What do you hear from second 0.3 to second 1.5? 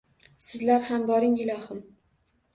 Sizlar ham boring